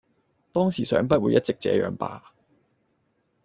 [0.51, 2.33] 當時想不會一直這樣吧！